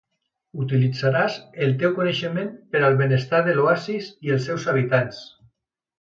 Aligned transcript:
Utilitzaràs 0.61 1.35
el 1.65 1.75
teu 1.83 1.93
coneixement 1.99 2.49
per 2.73 2.83
al 2.87 2.99
benestar 3.03 3.45
de 3.49 3.55
l'oasi 3.59 3.99
i 4.29 4.37
els 4.37 4.49
seus 4.51 4.71
habitants. 4.75 5.21